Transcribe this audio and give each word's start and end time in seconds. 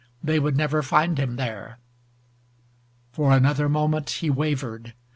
They 0.23 0.39
would 0.39 0.57
never 0.57 0.81
find 0.81 1.19
him 1.19 1.35
there. 1.35 1.77
For 3.11 3.33
another 3.33 3.69
moment 3.69 4.09
he 4.09 4.31
wavered. 4.31 4.95